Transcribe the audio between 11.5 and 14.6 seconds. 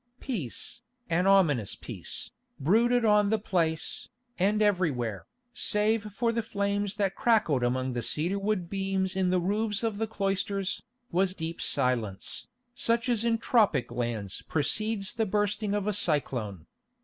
silence, such as in tropic lands